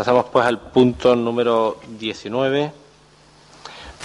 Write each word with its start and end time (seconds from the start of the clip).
Pasamos 0.00 0.24
pues 0.32 0.46
al 0.46 0.58
punto 0.58 1.14
número 1.14 1.76
19. 1.98 2.72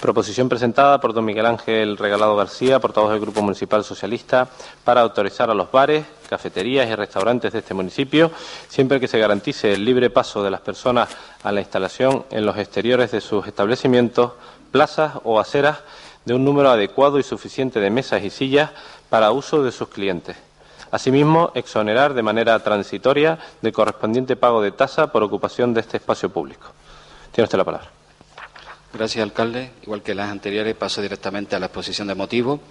Proposición 0.02 0.50
presentada 0.50 1.00
por 1.00 1.14
don 1.14 1.24
Miguel 1.24 1.46
Ángel 1.46 1.96
Regalado 1.96 2.36
García, 2.36 2.82
portavoz 2.82 3.12
del 3.12 3.22
Grupo 3.22 3.42
Municipal 3.42 3.82
Socialista, 3.82 4.50
para 4.84 5.00
autorizar 5.00 5.50
a 5.50 5.54
los 5.54 5.72
bares, 5.72 6.06
cafeterías 6.28 6.90
y 6.90 6.96
restaurantes 6.96 7.54
de 7.54 7.60
este 7.60 7.74
municipio, 7.74 8.30
siempre 8.68 9.00
que 9.00 9.08
se 9.08 9.20
garantice 9.20 9.72
el 9.72 9.86
libre 9.86 10.10
paso 10.10 10.44
de 10.44 10.52
las 10.52 10.60
personas 10.60 11.08
a 11.44 11.54
la 11.54 11.62
instalación 11.62 12.26
en 12.30 12.46
los 12.46 12.58
exteriores 12.58 13.12
de 13.12 13.22
sus 13.22 13.48
establecimientos, 13.48 14.34
plazas 14.74 15.14
o 15.24 15.40
aceras 15.40 15.78
de 16.26 16.34
un 16.34 16.44
número 16.44 16.72
adecuado 16.72 17.20
y 17.20 17.24
suficiente 17.24 17.80
de 17.80 17.90
mesas 17.90 18.22
y 18.22 18.32
sillas 18.32 18.72
para 19.10 19.32
uso 19.32 19.64
de 19.64 19.72
sus 19.72 19.88
clientes. 19.88 20.36
Asimismo, 20.92 21.52
exonerar 21.56 22.14
de 22.14 22.24
manera 22.24 22.58
transitoria 22.60 23.38
del 23.62 23.74
correspondiente 23.74 24.36
pago 24.36 24.62
de 24.62 24.72
tasa 24.72 25.12
por 25.12 25.24
ocupación 25.24 25.74
de 25.74 25.82
este 25.82 25.98
espacio 25.98 26.30
público. 26.30 26.68
Tiene 27.32 27.46
usted 27.46 27.58
la 27.58 27.66
palabra. 27.66 27.90
Gracias, 28.94 29.22
alcalde. 29.22 29.72
Igual 29.84 30.02
que 30.02 30.16
las 30.16 30.30
anteriores, 30.30 30.74
paso 30.76 31.02
directamente 31.02 31.56
a 31.56 31.60
la 31.60 31.66
exposición 31.66 32.08
de 32.08 32.16
motivos. 32.16 32.62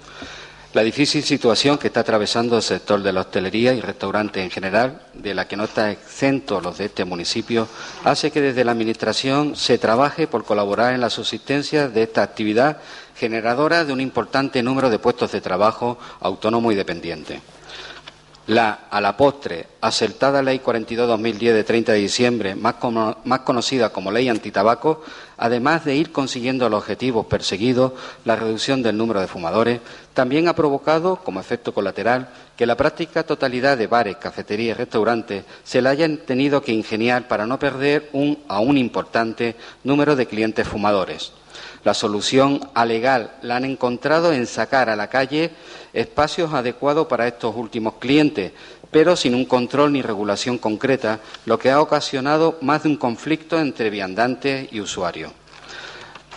La 0.75 0.83
difícil 0.83 1.23
situación 1.23 1.79
que 1.79 1.87
está 1.87 2.01
atravesando 2.01 2.57
el 2.57 2.63
sector 2.63 3.01
de 3.01 3.13
la 3.13 3.21
hostelería 3.21 3.75
y 3.75 3.81
restaurantes 3.81 4.43
en 4.43 4.51
general, 4.51 5.03
de 5.13 5.33
la 5.33 5.47
que 5.47 5.57
no 5.57 5.65
está 5.65 5.93
exento 5.93 6.61
los 6.61 6.79
de 6.79 6.87
este 6.87 7.05
municipio, 7.05 7.69
hace 8.03 8.33
que 8.33 8.41
desde 8.41 8.65
la 8.65 8.73
Administración 8.73 9.55
se 9.55 9.79
trabaje 9.79 10.27
por 10.27 10.45
colaborar 10.45 10.93
en 10.93 11.01
la 11.01 11.11
subsistencia 11.11 11.89
de 11.89 12.03
esta 12.03 12.25
actividad 12.25 12.79
generadora 13.15 13.85
de 13.85 13.93
un 13.93 14.01
importante 14.01 14.65
número 14.65 14.91
de 14.91 14.99
puestos 14.99 15.31
de 15.31 15.41
trabajo 15.41 15.97
autónomo 16.19 16.73
y 16.73 16.75
dependiente. 16.75 17.41
La, 18.47 18.89
a 18.91 19.01
la 19.01 19.17
postre, 19.17 19.69
acertada 19.81 20.43
Ley 20.43 20.61
42-2010 20.63 21.53
de 21.55 21.65
30 21.65 21.93
de 21.93 21.99
diciembre, 21.99 22.55
más, 22.55 22.75
conocida 23.41 23.89
como 23.89 24.13
Ley 24.13 24.29
Antitabaco, 24.29 25.03
además 25.39 25.87
de 25.87 25.97
ir 25.97 26.13
consiguiendo 26.13 26.69
los 26.69 26.81
objetivos 26.81 27.25
perseguidos, 27.25 27.93
la 28.27 28.37
reducción 28.37 28.83
del 28.83 28.99
número 28.99 29.21
de 29.23 29.29
fumadores, 29.29 29.81
también 30.13 30.47
ha 30.47 30.55
provocado, 30.55 31.17
como 31.17 31.41
efecto 31.41 31.73
colateral, 31.73 32.29
que 32.55 32.67
la 32.67 32.77
práctica 32.77 33.23
totalidad 33.23 33.79
de 33.79 33.87
bares, 33.87 34.17
cafeterías 34.17 34.77
y 34.77 34.79
restaurantes 34.79 35.45
se 35.65 35.81
la 35.81 35.89
hayan 35.89 36.19
tenido 36.19 36.61
que 36.61 36.73
ingeniar 36.73 37.27
para 37.29 37.47
no 37.47 37.59
perder 37.59 38.11
un 38.13 38.39
aún 38.49 38.77
importante 38.77 39.57
número 39.85 40.17
de 40.17 40.27
clientes 40.27 40.69
fumadores. 40.69 41.33
La 41.85 41.95
solución 41.95 42.61
alegal 42.75 43.33
la 43.43 43.57
han 43.57 43.65
encontrado 43.67 44.33
en 44.33 44.47
sacar 44.47 44.89
a 44.89 44.97
la 44.97 45.09
calle 45.09 45.51
espacios 45.93 46.53
adecuados 46.55 47.07
para 47.07 47.29
estos 47.29 47.55
últimos 47.55 47.95
clientes, 47.95 48.53
pero 48.91 49.17
sin 49.17 49.35
un 49.35 49.45
control 49.45 49.93
ni 49.93 50.01
regulación 50.01 50.57
concreta, 50.57 51.21
lo 51.45 51.59
que 51.59 51.71
ha 51.71 51.81
ocasionado 51.81 52.59
más 52.63 52.83
de 52.83 52.89
un 52.89 52.97
conflicto 52.97 53.59
entre 53.61 53.91
viandantes 53.91 54.73
y 54.73 54.81
usuarios 54.81 55.33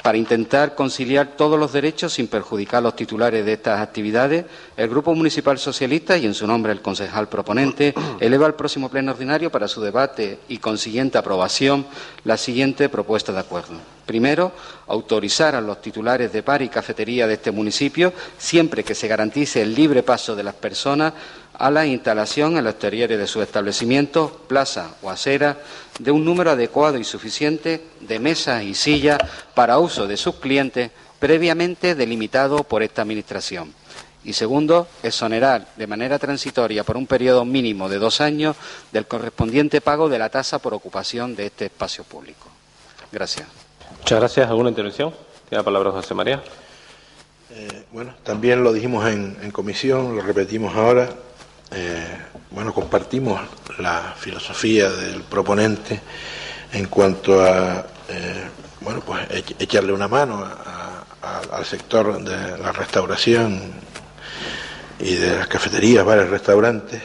para 0.08 0.18
intentar 0.18 0.74
conciliar 0.74 1.36
todos 1.36 1.60
los 1.60 1.74
derechos 1.74 2.14
sin 2.14 2.30
perjudicar 2.30 2.78
a 2.78 2.82
los 2.82 2.96
titulares 2.96 3.46
de 3.46 3.52
estas 3.52 3.82
actividades, 3.82 4.46
el 4.78 4.88
Grupo 4.88 5.14
Municipal 5.14 5.60
Socialista 5.60 6.16
y 6.18 6.26
en 6.26 6.34
su 6.34 6.48
nombre 6.48 6.72
el 6.72 6.82
concejal 6.82 7.28
proponente 7.28 7.94
eleva 8.22 8.46
al 8.46 8.56
próximo 8.56 8.88
pleno 8.88 9.12
ordinario 9.12 9.52
para 9.52 9.68
su 9.68 9.82
debate 9.82 10.40
y 10.48 10.60
consiguiente 10.60 11.18
aprobación 11.18 11.86
la 12.24 12.38
siguiente 12.38 12.88
propuesta 12.88 13.34
de 13.34 13.40
acuerdo. 13.40 13.74
Primero, 14.06 14.54
autorizar 14.88 15.56
a 15.56 15.60
los 15.60 15.82
titulares 15.82 16.32
de 16.32 16.42
par 16.42 16.62
y 16.62 16.70
cafetería 16.70 17.28
de 17.28 17.34
este 17.34 17.52
municipio, 17.52 18.14
siempre 18.38 18.86
que 18.86 18.96
se 18.96 19.10
garantice 19.10 19.62
el 19.62 19.76
libre 19.76 20.04
paso 20.04 20.38
de 20.38 20.44
las 20.44 20.56
personas 20.56 21.12
a 21.58 21.72
la 21.72 21.86
instalación 21.86 22.58
en 22.58 22.64
los 22.64 22.74
exteriores 22.74 23.18
de 23.18 23.28
sus 23.28 23.42
establecimientos, 23.42 24.32
plaza 24.48 24.96
o 25.02 25.10
acera, 25.10 25.58
de 25.98 26.12
un 26.12 26.24
número 26.24 26.52
adecuado 26.52 26.98
y 26.98 27.04
suficiente 27.04 27.84
de 28.00 28.20
mesas 28.20 28.64
y 28.64 28.76
sillas 28.76 29.18
para 29.56 29.80
uso 29.80 30.06
de 30.06 30.18
sus 30.18 30.36
clientes 30.36 30.92
previamente 31.20 31.96
delimitado 31.96 32.64
por 32.64 32.84
esta 32.84 33.02
Administración. 33.02 33.74
Y 34.24 34.34
segundo, 34.34 34.88
exonerar 35.02 35.68
de 35.76 35.88
manera 35.88 36.20
transitoria 36.20 36.84
por 36.84 36.98
un 36.98 37.08
periodo 37.08 37.44
mínimo 37.46 37.90
de 37.90 37.98
dos 37.98 38.22
años 38.22 38.56
del 38.92 39.08
correspondiente 39.08 39.82
pago 39.82 40.10
de 40.10 40.20
la 40.20 40.30
tasa 40.30 40.60
por 40.60 40.74
ocupación 40.74 41.36
de 41.36 41.48
este 41.48 41.66
espacio 41.66 42.04
público. 42.04 42.48
Gracias. 43.12 43.48
Muchas 44.00 44.20
gracias. 44.20 44.50
¿Alguna 44.50 44.70
intervención? 44.70 45.12
Tiene 45.50 45.62
la 45.62 45.64
palabra 45.64 45.92
José 45.92 46.14
María. 46.14 46.44
Eh, 47.52 47.86
bueno, 47.92 48.14
también 48.24 48.64
lo 48.64 48.74
dijimos 48.74 49.08
en 49.08 49.50
comisión, 49.52 50.16
lo 50.16 50.22
repetimos 50.22 50.76
ahora. 50.76 51.10
Eh, 51.72 52.18
bueno, 52.52 52.74
compartimos 52.74 53.42
la 53.80 54.16
filosofía 54.18 54.90
del 54.90 55.24
proponente 55.24 56.00
en 56.72 56.88
cuanto 56.88 57.44
a, 57.44 57.86
eh, 58.10 58.48
bueno, 58.82 59.02
pues 59.02 59.28
echarle 59.60 59.92
una 59.92 60.08
mano 60.08 60.48
al 61.52 61.66
sector 61.66 62.24
de 62.24 62.58
la 62.58 62.72
restauración 62.72 63.74
y 65.00 65.16
de 65.16 65.38
las 65.38 65.48
cafeterías, 65.48 66.06
bares, 66.06 66.30
restaurantes. 66.30 67.02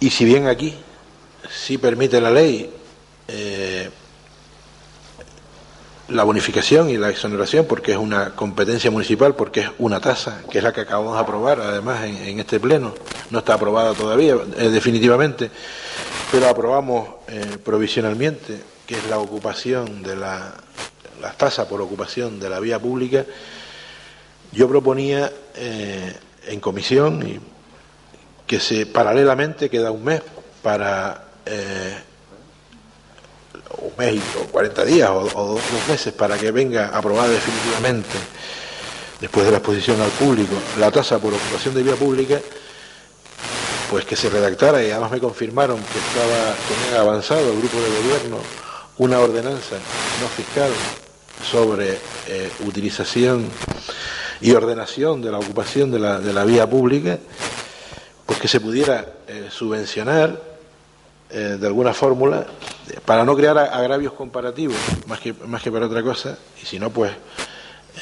Y 0.00 0.10
si 0.10 0.24
bien 0.24 0.46
aquí 0.46 0.76
sí 1.48 1.78
permite 1.78 2.20
la 2.20 2.30
ley 2.30 2.72
eh, 3.28 3.90
la 6.10 6.24
bonificación 6.24 6.90
y 6.90 6.96
la 6.96 7.10
exoneración 7.10 7.66
porque 7.66 7.92
es 7.92 7.98
una 7.98 8.34
competencia 8.34 8.90
municipal, 8.90 9.34
porque 9.34 9.60
es 9.60 9.70
una 9.78 10.00
tasa, 10.00 10.42
que 10.50 10.58
es 10.58 10.64
la 10.64 10.72
que 10.72 10.82
acabamos 10.82 11.14
de 11.14 11.20
aprobar 11.20 11.60
además 11.60 12.04
en, 12.04 12.38
este 12.38 12.58
pleno, 12.58 12.94
no 13.30 13.38
está 13.38 13.54
aprobada 13.54 13.94
todavía 13.94 14.36
eh, 14.56 14.68
definitivamente, 14.68 15.50
pero 16.30 16.48
aprobamos 16.48 17.08
eh, 17.28 17.58
provisionalmente, 17.62 18.60
que 18.86 18.96
es 18.96 19.06
la 19.08 19.18
ocupación 19.18 20.02
de 20.02 20.16
la, 20.16 20.52
la 21.20 21.32
tasa 21.32 21.68
por 21.68 21.80
ocupación 21.80 22.40
de 22.40 22.50
la 22.50 22.60
vía 22.60 22.78
pública, 22.78 23.24
yo 24.52 24.68
proponía 24.68 25.30
eh, 25.54 26.14
en 26.48 26.60
comisión 26.60 27.26
y 27.26 27.40
que 28.46 28.58
se 28.58 28.86
paralelamente 28.86 29.70
queda 29.70 29.92
un 29.92 30.04
mes 30.04 30.22
para 30.60 31.26
o 33.80 34.46
40 34.50 34.84
días 34.84 35.10
o, 35.10 35.24
dos 35.24 35.88
meses 35.88 36.12
para 36.12 36.36
que 36.38 36.50
venga 36.50 36.88
aprobada 36.88 37.28
definitivamente, 37.28 38.16
después 39.20 39.46
de 39.46 39.52
la 39.52 39.58
exposición 39.58 40.00
al 40.00 40.10
público, 40.10 40.54
la 40.78 40.90
tasa 40.90 41.18
por 41.18 41.32
ocupación 41.32 41.74
de 41.74 41.82
vía 41.82 41.96
pública, 41.96 42.40
pues 43.90 44.04
que 44.04 44.16
se 44.16 44.30
redactara 44.30 44.82
y 44.82 44.90
además 44.90 45.10
me 45.10 45.18
confirmaron 45.18 45.76
que 45.76 45.98
estaba 45.98 46.54
tenían 46.68 47.00
avanzado 47.00 47.50
el 47.50 47.58
grupo 47.58 47.76
de 47.80 47.88
gobierno 48.02 48.38
una 48.98 49.18
ordenanza 49.18 49.76
no 50.20 50.28
fiscal 50.28 50.70
sobre 51.50 51.98
eh, 52.28 52.50
utilización 52.66 53.48
y 54.40 54.52
ordenación 54.52 55.22
de 55.22 55.32
la 55.32 55.38
ocupación 55.38 55.90
de 55.90 55.98
la, 55.98 56.18
de 56.20 56.32
la 56.32 56.44
vía 56.44 56.68
pública, 56.68 57.18
pues 58.26 58.38
que 58.38 58.48
se 58.48 58.60
pudiera 58.60 59.06
eh, 59.26 59.48
subvencionar 59.50 60.49
eh, 61.32 61.58
de 61.60 61.66
alguna 61.68 61.94
fórmula 61.94 62.44
para 63.04 63.24
no 63.24 63.36
crear 63.36 63.56
agravios 63.56 64.14
comparativos 64.14 64.76
más 65.06 65.20
que 65.20 65.32
más 65.32 65.62
que 65.62 65.70
para 65.70 65.86
otra 65.86 66.02
cosa 66.02 66.36
y 66.60 66.66
si 66.66 66.80
no 66.80 66.90
pues 66.90 67.12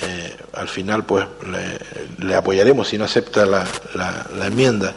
eh, 0.00 0.34
al 0.54 0.66
final 0.66 1.04
pues 1.04 1.26
le, 2.20 2.34
apoyaremos 2.34 2.88
si 2.88 2.96
no 2.96 3.04
acepta 3.04 3.44
la, 3.44 3.66
la, 3.94 4.46
enmienda. 4.46 4.94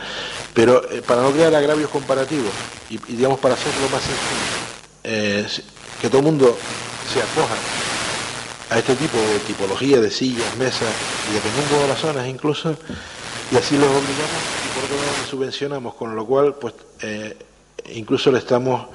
Pero 0.54 0.90
eh, 0.92 1.02
para 1.06 1.24
no 1.24 1.32
crear 1.32 1.54
agravios 1.54 1.90
comparativos 1.90 2.52
y, 2.90 3.00
digamos 3.14 3.38
para 3.40 3.56
hacerlo 3.56 3.90
más 3.90 4.02
sencillo 4.02 5.64
que 6.02 6.08
todo 6.08 6.20
el 6.20 6.26
mundo 6.26 6.58
se 7.14 7.20
acoja 7.20 7.56
a 8.70 8.80
este 8.80 8.96
tipo 8.96 9.18
de 9.18 9.40
tipología 9.40 10.00
de 10.00 10.10
sillas, 10.10 10.56
mesas 10.56 10.88
y 11.30 11.34
dependiendo 11.34 11.82
de 11.82 11.88
las 11.90 12.00
zonas 12.00 12.28
incluso 12.28 12.78
y 13.52 13.58
así 13.58 13.76
los 13.76 13.90
obligamos 13.90 14.42
y 14.66 14.74
por 14.74 14.84
otro 14.86 14.96
lado 14.96 15.28
subvencionamos 15.30 15.96
con 15.96 16.16
lo 16.16 16.26
cual 16.26 16.56
pues 16.56 16.76
incluso 17.94 18.32
le 18.32 18.40
estamos 18.40 18.88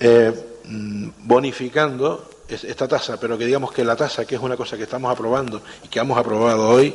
eh, 0.00 0.32
mm, 0.64 1.08
bonificando 1.20 2.30
esta 2.48 2.86
tasa, 2.86 3.18
pero 3.18 3.38
que 3.38 3.46
digamos 3.46 3.72
que 3.72 3.84
la 3.84 3.96
tasa, 3.96 4.26
que 4.26 4.34
es 4.34 4.40
una 4.40 4.56
cosa 4.56 4.76
que 4.76 4.82
estamos 4.84 5.10
aprobando 5.10 5.62
y 5.82 5.88
que 5.88 5.98
hemos 5.98 6.18
aprobado 6.18 6.68
hoy, 6.68 6.94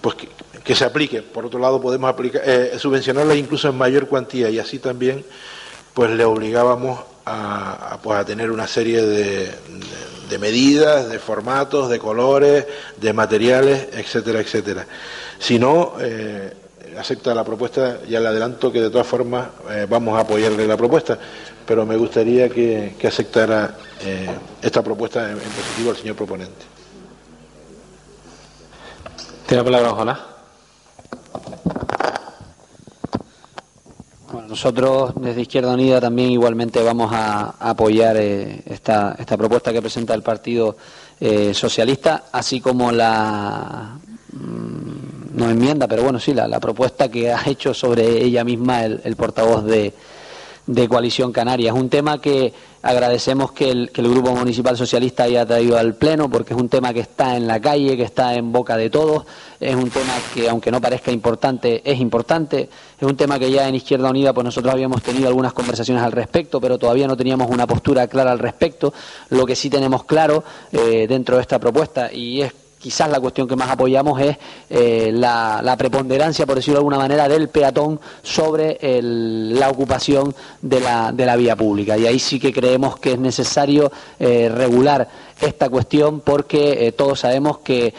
pues 0.00 0.16
que, 0.64 0.74
se 0.74 0.84
aplique. 0.84 1.22
Por 1.22 1.46
otro 1.46 1.60
lado, 1.60 1.80
podemos 1.80 2.08
aplicar, 2.10 2.42
eh, 2.44 2.78
subvencionarla 2.78 3.34
incluso 3.34 3.68
en 3.68 3.76
mayor 3.76 4.08
cuantía 4.08 4.48
y 4.48 4.58
así 4.58 4.78
también 4.78 5.24
pues 5.92 6.10
le 6.10 6.24
obligábamos 6.24 7.00
a, 7.26 7.98
pues 8.02 8.18
a 8.18 8.24
tener 8.24 8.50
una 8.50 8.66
serie 8.66 9.02
de, 9.02 10.38
medidas, 10.38 11.08
de 11.08 11.20
formatos, 11.20 11.88
de 11.88 12.00
colores, 12.00 12.66
de 12.96 13.12
materiales, 13.12 13.88
etcétera, 13.92 14.40
etcétera. 14.40 14.86
Si 15.38 15.58
no, 15.60 15.94
eh, 16.00 16.52
acepta 16.98 17.34
la 17.34 17.44
propuesta, 17.44 18.00
ya 18.08 18.20
le 18.20 18.28
adelanto 18.28 18.70
que 18.70 18.80
de 18.80 18.90
todas 18.90 19.06
formas 19.06 19.48
eh, 19.70 19.86
vamos 19.88 20.16
a 20.16 20.20
apoyarle 20.20 20.66
la 20.66 20.76
propuesta, 20.76 21.18
pero 21.66 21.86
me 21.86 21.96
gustaría 21.96 22.48
que, 22.48 22.94
aceptara 23.06 23.76
eh, 24.04 24.28
esta 24.62 24.82
propuesta 24.82 25.30
en, 25.30 25.38
positivo 25.38 25.90
al 25.90 25.96
señor 25.96 26.16
proponente. 26.16 26.64
Tiene 29.46 29.62
la 29.62 29.64
palabra 29.64 29.92
Ojalá. 29.92 30.26
Bueno, 34.32 34.48
nosotros 34.48 35.12
desde 35.16 35.42
Izquierda 35.42 35.74
Unida 35.74 36.00
también 36.00 36.30
igualmente 36.30 36.82
vamos 36.82 37.12
a, 37.12 37.54
apoyar 37.60 38.16
eh, 38.16 38.62
esta, 38.66 39.14
esta, 39.18 39.36
propuesta 39.36 39.72
que 39.72 39.82
presenta 39.82 40.14
el 40.14 40.22
Partido 40.22 40.76
Socialista, 41.52 42.24
así 42.32 42.60
como 42.60 42.92
la 42.92 43.98
no 45.34 45.50
enmienda, 45.50 45.86
pero 45.86 46.02
bueno, 46.02 46.18
sí, 46.18 46.32
la, 46.32 46.48
la, 46.48 46.60
propuesta 46.60 47.10
que 47.10 47.32
ha 47.32 47.42
hecho 47.46 47.74
sobre 47.74 48.22
ella 48.22 48.44
misma 48.44 48.84
el 48.84 49.16
portavoz 49.16 49.64
de, 49.64 49.92
de 50.66 50.88
Coalición 50.88 51.32
Canaria. 51.32 51.72
Es 51.72 51.78
un 51.78 51.90
tema 51.90 52.20
que 52.20 52.52
agradecemos 52.82 53.52
que 53.52 53.70
el, 53.70 53.90
que 53.90 54.00
el, 54.00 54.08
Grupo 54.08 54.34
Municipal 54.34 54.76
Socialista 54.76 55.24
haya 55.24 55.44
traído 55.44 55.76
al 55.76 55.94
Pleno, 55.94 56.30
porque 56.30 56.54
es 56.54 56.60
un 56.60 56.68
tema 56.68 56.92
que 56.92 57.00
está 57.00 57.36
en 57.36 57.46
la 57.46 57.60
calle, 57.60 57.96
que 57.96 58.02
está 58.02 58.34
en 58.34 58.50
boca 58.50 58.76
de 58.76 58.88
todos, 58.88 59.24
es 59.60 59.74
un 59.74 59.90
tema 59.90 60.12
que, 60.32 60.48
aunque 60.48 60.70
no 60.70 60.80
parezca 60.80 61.10
importante, 61.10 61.82
es 61.84 62.00
importante, 62.00 62.68
es 62.98 63.08
un 63.08 63.16
tema 63.16 63.38
que 63.38 63.50
ya 63.50 63.68
en 63.68 63.74
Izquierda 63.74 64.10
Unida 64.10 64.32
pues 64.32 64.44
nosotros 64.44 64.72
habíamos 64.72 65.02
tenido 65.02 65.28
algunas 65.28 65.52
conversaciones 65.52 66.02
al 66.02 66.12
respecto, 66.12 66.60
pero 66.60 66.78
todavía 66.78 67.06
no 67.06 67.16
teníamos 67.16 67.50
una 67.50 67.66
postura 67.66 68.06
clara 68.06 68.32
al 68.32 68.38
respecto. 68.38 68.92
Lo 69.30 69.44
que 69.44 69.56
sí 69.56 69.68
tenemos 69.68 70.04
claro 70.04 70.44
eh, 70.72 71.06
dentro 71.06 71.36
de 71.36 71.42
esta 71.42 71.58
propuesta, 71.58 72.12
y 72.12 72.42
es 72.42 72.52
quizás 72.84 73.08
la 73.08 73.18
cuestión 73.18 73.48
que 73.48 73.56
más 73.56 73.70
apoyamos 73.70 74.20
es 74.20 74.36
eh, 74.68 75.10
la, 75.10 75.74
preponderancia, 75.78 76.44
por 76.44 76.56
decirlo 76.56 76.74
de 76.74 76.80
alguna 76.80 76.98
manera, 76.98 77.26
del 77.30 77.48
peatón 77.48 77.98
sobre 78.22 78.78
la 79.00 79.70
ocupación 79.70 80.34
de 80.60 80.80
la, 80.80 81.10
de 81.10 81.24
la, 81.24 81.34
vía 81.34 81.56
pública. 81.56 81.96
Y 81.96 82.06
ahí 82.06 82.18
sí 82.18 82.38
que 82.38 82.52
creemos 82.52 82.98
que 82.98 83.12
es 83.12 83.18
necesario 83.18 83.90
eh, 84.18 84.50
regular 84.54 85.08
esta 85.40 85.68
cuestión 85.68 86.20
porque 86.20 86.86
eh, 86.86 86.92
todos 86.92 87.20
sabemos 87.20 87.58
que 87.58 87.94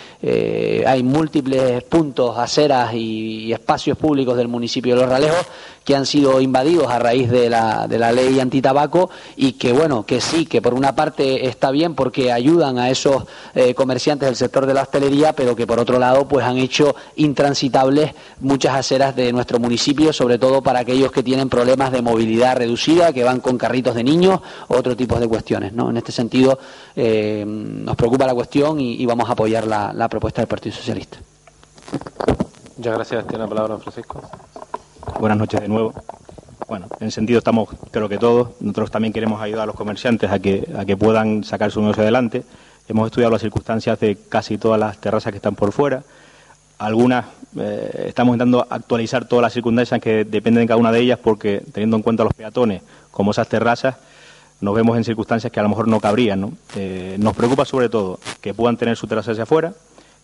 hay 0.88 1.04
múltiples 1.04 1.84
puntos, 1.84 2.38
aceras 2.38 2.94
y, 2.94 3.54
espacios 3.54 3.98
públicos 3.98 4.36
del 4.36 4.48
municipio 4.48 4.96
de 4.96 5.02
Los 5.02 5.10
Ralejos 5.10 5.46
que 5.84 5.96
han 5.96 6.08
sido 6.08 6.42
invadidos 6.42 6.88
a 6.88 6.98
raíz 6.98 7.30
de 7.30 7.48
la, 7.48 7.88
de 7.88 8.00
la 8.00 8.12
ley 8.12 8.40
antitabaco 8.40 9.12
y 9.36 9.52
que, 9.54 9.72
bueno, 9.72 10.04
que 10.04 10.20
sí, 10.20 10.48
que 10.48 10.60
por 10.60 10.74
una 10.74 10.96
parte 10.96 11.48
está 11.48 11.70
bien 11.70 11.94
porque 11.94 12.32
ayudan 12.32 12.80
a 12.80 12.90
esos 12.90 13.26
comerciantes 13.76 14.28
del 14.28 14.36
sector 14.36 14.66
de 14.66 14.74
la 14.74 14.82
hostelería, 14.82 15.34
pero 15.34 15.56
que 15.56 15.68
por 15.68 15.80
otro 15.80 16.00
lado 16.00 16.28
pues 16.28 16.44
han 16.44 16.58
hecho 16.58 16.96
intransitables 17.18 18.16
muchas 18.40 18.76
aceras 18.76 19.16
de 19.16 19.32
nuestro 19.32 19.60
municipio, 19.60 20.14
sobre 20.14 20.38
todo 20.38 20.62
para 20.62 20.80
aquellos 20.80 21.12
que 21.12 21.24
tienen 21.24 21.50
problemas 21.50 21.92
de 21.92 22.02
movilidad 22.02 22.58
reducida, 22.58 23.14
que 23.14 23.24
van 23.24 23.40
con 23.40 23.58
carritos 23.58 23.96
de 23.96 24.04
niños 24.04 24.40
otro 24.68 24.96
tipo 24.96 25.20
de 25.20 25.28
cuestiones. 25.28 25.74
¿no? 25.74 25.90
En 25.90 25.98
este 25.98 26.12
sentido 26.12 26.60
eh, 26.96 27.25
nos 27.46 27.96
preocupa 27.96 28.26
la 28.26 28.34
cuestión 28.34 28.80
y, 28.80 29.06
vamos 29.06 29.30
a 29.30 29.34
apoyar 29.34 29.66
la, 29.68 30.08
propuesta 30.10 30.42
del 30.42 30.48
Partido 30.48 30.76
Socialista. 30.76 31.18
Muchas 32.78 32.94
gracias. 32.94 33.28
Tiene 33.28 33.44
la 33.44 33.50
palabra 33.50 33.78
Francisco. 33.78 34.22
Buenas 35.20 35.38
noches 35.38 35.62
de 35.62 35.68
nuevo. 35.68 35.94
Bueno, 36.68 36.88
en 37.00 37.12
sentido 37.12 37.38
estamos, 37.38 37.70
creo 37.92 38.10
que 38.10 38.18
todos. 38.18 38.50
Nosotros 38.60 38.92
también 38.92 39.14
queremos 39.14 39.42
ayudar 39.42 39.64
a 39.64 39.66
los 39.68 39.76
comerciantes 39.76 40.32
a 40.32 40.40
que, 40.40 40.68
a 40.78 40.84
que 40.84 40.98
puedan 40.98 41.44
sacar 41.44 41.72
su 41.72 41.80
negocio 41.82 42.04
adelante. 42.04 42.44
Hemos 42.88 43.08
estudiado 43.08 43.32
las 43.32 43.42
circunstancias 43.42 44.00
de 44.00 44.18
casi 44.30 44.58
todas 44.58 44.80
las 44.80 44.98
terrazas 44.98 45.32
que 45.32 45.38
están 45.38 45.56
por 45.56 45.72
fuera. 45.72 46.04
Algunas 46.78 47.26
eh, 47.58 48.08
estamos 48.10 48.34
intentando 48.34 48.68
actualizar 48.70 49.28
todas 49.28 49.44
las 49.44 49.54
circunstancias 49.54 50.02
que 50.02 50.26
dependen 50.26 50.64
de 50.64 50.68
cada 50.68 50.80
una 50.80 50.92
de 50.92 51.00
ellas 51.00 51.20
porque 51.22 51.64
teniendo 51.72 51.96
en 51.98 52.04
cuenta 52.04 52.24
los 52.24 52.34
peatones 52.34 52.82
como 53.12 53.32
esas 53.32 53.48
terrazas, 53.48 53.96
nos 54.62 54.76
vemos 54.76 54.98
en 54.98 55.04
circunstancias 55.04 55.52
que 55.52 55.60
a 55.60 55.64
lo 55.64 55.70
mejor 55.70 55.88
no 55.88 56.00
cabrían. 56.00 56.58
Eh, 56.76 57.18
nos 57.20 57.36
preocupa 57.36 57.66
sobre 57.66 57.90
todo 57.90 58.20
que 58.42 58.54
puedan 58.54 58.78
tener 58.78 58.96
su 58.98 59.08
terraza 59.08 59.32
hacia 59.32 59.44
afuera, 59.44 59.74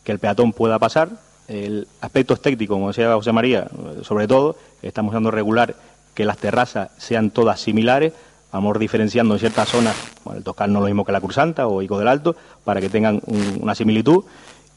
que 0.04 0.12
el 0.12 0.20
peatón 0.20 0.54
pueda 0.54 0.80
pasar. 0.80 1.10
El 1.48 1.88
aspecto 2.00 2.34
estético, 2.34 2.76
como 2.76 2.88
decía 2.88 3.14
José 3.14 3.32
María, 3.32 3.68
sobre 4.04 4.28
todo, 4.28 4.56
estamos 4.82 5.14
dando 5.14 5.32
regular 5.32 5.76
que 6.14 6.26
las 6.26 6.38
terrazas 6.38 6.92
sean 6.98 7.32
todas 7.32 7.60
similares, 7.60 8.14
vamos 8.52 8.78
diferenciando 8.80 9.34
en 9.34 9.40
ciertas 9.40 9.70
zonas, 9.70 9.96
bueno, 10.24 10.38
el 10.38 10.44
Toscal 10.44 10.72
no 10.72 10.80
es 10.80 10.84
lo 10.84 10.88
mismo 10.88 11.06
que 11.06 11.12
la 11.12 11.22
Cursanta 11.22 11.68
o 11.68 11.82
Ico 11.82 11.98
del 12.00 12.08
Alto, 12.08 12.36
para 12.64 12.82
que 12.82 12.90
tengan 12.90 13.22
una 13.60 13.76
similitud. 13.76 14.24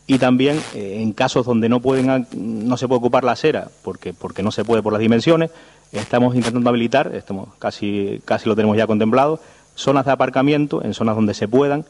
Y 0.07 0.19
también 0.19 0.61
eh, 0.75 0.99
en 1.01 1.13
casos 1.13 1.47
donde 1.47 1.71
no 1.71 1.81
pueden 1.81 2.27
no 2.37 2.77
se 2.77 2.87
puede 2.87 2.99
ocupar 2.99 3.25
la 3.25 3.33
acera, 3.33 3.69
porque, 3.83 4.13
porque 4.13 4.43
no 4.43 4.51
se 4.51 4.63
puede 4.63 4.83
por 4.83 4.93
las 4.93 5.01
dimensiones, 5.01 5.51
estamos 5.95 6.35
intentando 6.35 6.69
habilitar, 6.71 7.15
estamos 7.15 7.49
casi, 7.59 8.21
casi 8.25 8.49
lo 8.49 8.57
tenemos 8.57 8.77
ya 8.77 8.87
contemplado, 8.87 9.41
zonas 9.75 10.05
de 10.05 10.13
aparcamiento 10.13 10.85
en 10.85 10.95
zonas 10.95 11.17
donde 11.17 11.35
se 11.35 11.49
puedan 11.49 11.85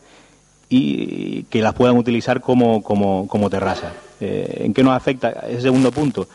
y 0.69 1.45
que 1.45 1.63
las 1.63 1.75
puedan 1.75 1.97
utilizar 1.97 2.41
como, 2.41 2.83
como, 2.83 3.29
como 3.29 3.51
terraza. 3.51 3.93
Eh, 4.21 4.63
¿En 4.65 4.75
qué 4.75 4.83
nos 4.83 4.95
afecta 4.95 5.31
ese 5.49 5.63
segundo 5.63 5.93
punto? 5.93 6.27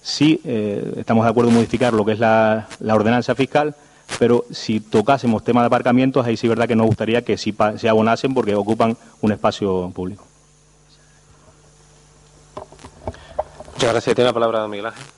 Sí, 0.00 0.40
eh, 0.44 0.94
estamos 0.96 1.24
de 1.24 1.30
acuerdo 1.30 1.50
en 1.50 1.56
modificar 1.56 1.92
lo 1.92 2.04
que 2.04 2.12
es 2.12 2.18
la, 2.18 2.68
la 2.80 2.94
ordenanza 2.94 3.34
fiscal, 3.34 3.74
pero 4.18 4.44
si 4.50 4.80
tocásemos 4.80 5.44
tema 5.44 5.60
de 5.60 5.66
aparcamientos, 5.66 6.26
ahí 6.26 6.36
sí 6.36 6.46
es 6.46 6.50
verdad 6.50 6.66
que 6.66 6.76
nos 6.76 6.86
gustaría 6.86 7.22
que 7.22 7.36
sí 7.36 7.54
se 7.76 7.88
abonasen 7.88 8.34
porque 8.34 8.54
ocupan 8.54 8.96
un 9.20 9.32
espacio 9.32 9.90
público. 9.94 10.24
Muchas 13.74 13.92
gracias. 13.92 14.16
Tiene 14.16 14.30
la 14.30 14.34
palabra 14.34 14.66
Miguel 14.66 14.86
Ángel. 14.86 15.17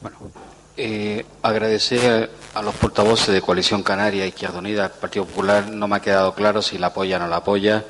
Bueno, 0.00 0.18
eh, 0.76 1.24
agradecer 1.42 2.30
a 2.54 2.62
los 2.62 2.74
portavoces 2.74 3.28
de 3.28 3.40
Coalición 3.40 3.82
Canaria, 3.82 4.26
Izquierda 4.26 4.58
Unida, 4.58 4.88
Partido 4.90 5.24
Popular. 5.24 5.68
No 5.68 5.88
me 5.88 5.96
ha 5.96 6.00
quedado 6.00 6.34
claro 6.34 6.60
si 6.60 6.78
la 6.78 6.88
apoya 6.88 7.16
o 7.16 7.20
no 7.20 7.28
la 7.28 7.36
apoya. 7.36 7.84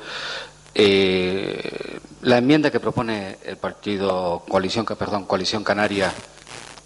Eh, 0.73 1.99
la 2.21 2.37
enmienda 2.37 2.71
que 2.71 2.79
propone 2.79 3.37
el 3.43 3.57
partido 3.57 4.43
Coalición, 4.47 4.85
Canaria 5.63 6.13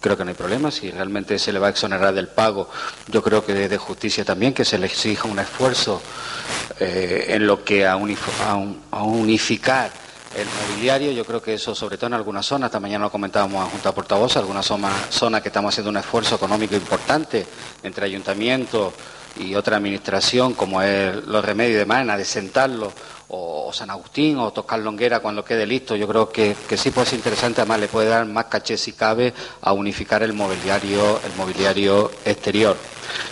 creo 0.00 0.16
que 0.16 0.24
no 0.24 0.30
hay 0.30 0.36
problema. 0.36 0.70
Si 0.70 0.90
realmente 0.90 1.38
se 1.38 1.52
le 1.52 1.58
va 1.58 1.68
a 1.68 1.70
exonerar 1.70 2.12
del 2.12 2.28
pago, 2.28 2.68
yo 3.08 3.22
creo 3.22 3.44
que 3.44 3.68
de 3.68 3.78
justicia 3.78 4.24
también 4.24 4.54
que 4.54 4.64
se 4.64 4.78
le 4.78 4.86
exija 4.86 5.28
un 5.28 5.38
esfuerzo 5.38 6.02
eh, 6.80 7.26
en 7.28 7.46
lo 7.46 7.64
que 7.64 7.86
a, 7.86 7.96
unificar 7.96 9.90
el 10.36 10.46
mobiliario. 10.46 11.12
Yo 11.12 11.24
creo 11.24 11.42
que 11.42 11.54
eso, 11.54 11.74
sobre 11.74 11.96
todo 11.96 12.08
en 12.08 12.14
algunas 12.14 12.46
zonas, 12.46 12.68
esta 12.68 12.80
mañana 12.80 13.04
lo 13.04 13.10
comentábamos 13.10 13.66
a 13.66 13.70
Junta 13.70 13.92
Portavoz, 13.92 14.36
algunas 14.36 14.66
zonas 14.66 15.42
que 15.42 15.48
estamos 15.48 15.74
haciendo 15.74 15.90
un 15.90 15.96
esfuerzo 15.96 16.36
económico 16.36 16.74
importante 16.74 17.46
entre 17.82 18.06
ayuntamientos 18.06 18.92
y 19.36 19.54
otra 19.54 19.76
administración, 19.76 20.54
como 20.54 20.82
es 20.82 21.14
los 21.26 21.44
remedios 21.44 21.78
de 21.78 21.86
Mana, 21.86 22.16
de 22.16 22.24
sentarlo 22.24 22.92
o, 23.28 23.72
San 23.72 23.90
Agustín 23.90 24.38
o 24.38 24.52
Toscar 24.52 24.78
Longuera 24.80 25.20
cuando 25.20 25.44
quede 25.44 25.66
listo. 25.66 25.96
Yo 25.96 26.06
creo 26.06 26.28
que, 26.28 26.54
sí 26.76 26.90
puede 26.90 27.06
ser 27.06 27.18
interesante, 27.18 27.60
además 27.62 27.80
le 27.80 27.88
puede 27.88 28.08
dar 28.08 28.26
más 28.26 28.46
caché 28.46 28.76
si 28.76 28.92
cabe 28.92 29.32
a 29.62 29.72
unificar 29.72 30.22
el 30.22 30.34
mobiliario, 30.34 31.20
el 31.24 31.34
mobiliario 31.36 32.10
exterior. 32.24 32.76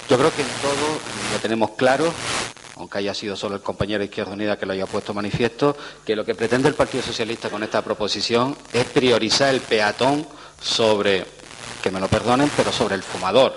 Yo 0.09 0.19
creo 0.19 0.35
que 0.35 0.42
en 0.42 0.49
todo 0.62 0.99
lo 1.33 1.38
tenemos 1.40 1.71
claro, 1.73 2.12
aunque 2.80 2.96
haya 2.96 3.12
sido 3.12 3.37
solo 3.37 3.56
el 3.56 3.60
compañero 3.60 3.99
de 3.99 4.06
Izquierda 4.06 4.32
Unida 4.32 4.58
que 4.58 4.64
lo 4.64 4.72
haya 4.72 4.87
puesto 4.87 5.12
manifiesto, 5.12 5.76
que 6.04 6.16
lo 6.16 6.25
que 6.25 6.34
pretende 6.34 6.66
el 6.66 6.75
Partido 6.75 7.02
Socialista 7.02 7.50
con 7.50 7.62
esta 7.62 7.82
proposición 7.82 8.56
es 8.72 8.87
priorizar 8.87 9.54
el 9.54 9.60
peatón 9.60 10.26
sobre, 10.58 11.26
que 11.82 11.90
me 11.90 12.00
lo 12.00 12.08
perdonen, 12.08 12.50
pero 12.56 12.72
sobre 12.72 12.94
el 12.94 13.02
fumador. 13.02 13.54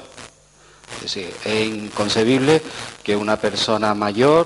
Es 0.98 1.03
decir, 1.03 1.34
es 1.46 1.68
inconcebible 1.68 2.62
que 3.01 3.15
una 3.15 3.38
persona 3.38 3.94
mayor 3.94 4.46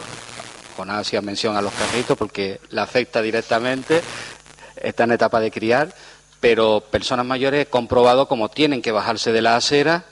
con 0.75 0.91
hacía 0.91 1.23
mención 1.23 1.57
a 1.57 1.61
los 1.63 1.73
carritos 1.73 2.15
porque 2.15 2.61
la 2.69 2.83
afecta 2.83 3.19
directamente, 3.23 4.03
está 4.75 5.05
en 5.05 5.11
etapa 5.13 5.39
de 5.39 5.49
criar, 5.49 5.91
pero 6.39 6.81
personas 6.81 7.25
mayores 7.25 7.67
comprobado 7.67 8.27
como 8.27 8.49
tienen 8.49 8.83
que 8.83 8.91
bajarse 8.91 9.31
de 9.31 9.41
la 9.41 9.55
acera 9.55 10.05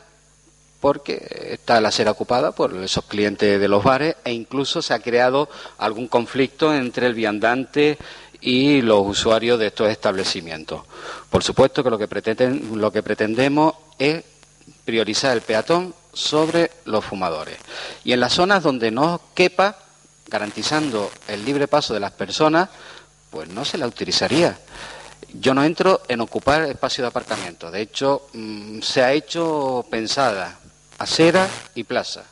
porque 0.79 1.49
está 1.51 1.81
la 1.81 1.89
acera 1.89 2.11
ocupada 2.11 2.51
por 2.51 2.75
esos 2.75 3.05
clientes 3.05 3.59
de 3.59 3.67
los 3.67 3.83
bares 3.83 4.15
e 4.23 4.31
incluso 4.31 4.81
se 4.81 4.93
ha 4.93 4.99
creado 4.99 5.49
algún 5.77 6.07
conflicto 6.07 6.73
entre 6.73 7.07
el 7.07 7.13
viandante 7.13 7.97
y 8.41 8.81
los 8.81 9.01
usuarios 9.05 9.59
de 9.59 9.67
estos 9.67 9.89
establecimientos. 9.89 10.83
Por 11.29 11.43
supuesto 11.43 11.83
que 11.83 11.89
lo 11.89 11.97
que, 11.97 12.07
pretenden, 12.07 12.79
lo 12.79 12.91
que 12.91 13.01
pretendemos 13.01 13.73
es 13.97 14.23
priorizar 14.83 15.35
el 15.35 15.41
peatón 15.41 15.93
sobre 16.13 16.71
los 16.85 17.03
fumadores. 17.03 17.57
Y 18.03 18.13
en 18.13 18.19
las 18.19 18.33
zonas 18.33 18.63
donde 18.63 18.91
no 18.91 19.19
quepa, 19.33 19.77
garantizando 20.27 21.11
el 21.27 21.43
libre 21.43 21.67
paso 21.67 21.93
de 21.93 21.99
las 21.99 22.11
personas, 22.11 22.69
pues 23.31 23.49
no 23.49 23.65
se 23.65 23.77
la 23.77 23.87
utilizaría. 23.87 24.57
Yo 25.33 25.53
no 25.53 25.63
entro 25.63 26.01
en 26.07 26.21
ocupar 26.21 26.63
espacio 26.63 27.03
de 27.03 27.09
aparcamiento. 27.09 27.69
De 27.71 27.81
hecho, 27.81 28.27
mm, 28.33 28.81
se 28.81 29.03
ha 29.03 29.11
hecho 29.11 29.85
pensada 29.89 30.59
acera 30.97 31.47
y 31.73 31.83
plaza. 31.83 32.23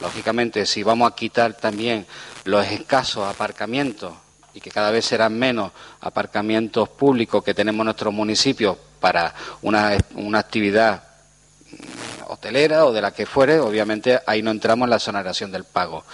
Lógicamente, 0.00 0.66
si 0.66 0.82
vamos 0.82 1.10
a 1.10 1.14
quitar 1.14 1.54
también 1.54 2.06
los 2.44 2.66
escasos 2.66 3.26
aparcamientos 3.26 4.12
y 4.52 4.60
que 4.60 4.70
cada 4.70 4.90
vez 4.90 5.04
serán 5.04 5.38
menos 5.38 5.72
aparcamientos 6.00 6.88
públicos 6.88 7.42
que 7.42 7.54
tenemos 7.54 7.80
en 7.80 7.86
nuestros 7.86 8.12
municipios 8.12 8.76
para 9.00 9.34
una, 9.62 9.98
actividad 10.34 11.02
hotelera 12.28 12.86
o 12.86 12.92
de 12.92 13.02
la 13.02 13.12
que 13.12 13.26
fuere, 13.26 13.60
obviamente 13.60 14.18
ahí 14.26 14.42
no 14.42 14.50
entramos 14.50 14.86
en 14.86 14.90
la 14.90 14.96
exoneración 14.96 15.52
del 15.52 15.64
pago. 15.64 16.04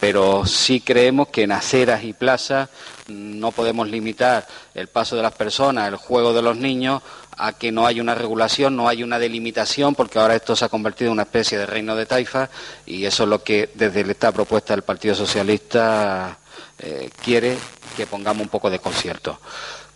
Pero 0.00 0.44
sí 0.44 0.80
creemos 0.80 1.28
que 1.28 1.42
en 1.42 1.52
aceras 1.52 2.04
y 2.04 2.12
plazas 2.12 2.68
no 3.08 3.52
podemos 3.52 3.88
limitar 3.88 4.46
el 4.74 4.88
paso 4.88 5.16
de 5.16 5.22
las 5.22 5.32
personas, 5.32 5.88
el 5.88 5.96
juego 5.96 6.32
de 6.32 6.42
los 6.42 6.56
niños, 6.56 7.02
a 7.36 7.52
que 7.52 7.72
no 7.72 7.86
hay 7.86 8.00
una 8.00 8.14
regulación, 8.14 8.76
no 8.76 8.88
hay 8.88 9.02
una 9.02 9.18
delimitación, 9.18 9.94
porque 9.94 10.18
ahora 10.18 10.36
esto 10.36 10.54
se 10.56 10.64
ha 10.64 10.68
convertido 10.68 11.08
en 11.08 11.14
una 11.14 11.22
especie 11.22 11.58
de 11.58 11.66
reino 11.66 11.96
de 11.96 12.06
taifa 12.06 12.48
y 12.86 13.04
eso 13.04 13.24
es 13.24 13.28
lo 13.28 13.42
que 13.42 13.70
desde 13.74 14.00
esta 14.02 14.32
propuesta 14.32 14.74
del 14.74 14.82
Partido 14.82 15.14
Socialista 15.14 16.38
eh, 16.78 17.10
quiere 17.22 17.56
que 17.96 18.06
pongamos 18.06 18.42
un 18.42 18.48
poco 18.48 18.70
de 18.70 18.78
concierto. 18.78 19.38